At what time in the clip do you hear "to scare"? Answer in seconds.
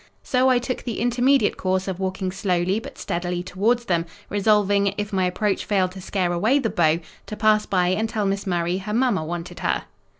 5.91-6.33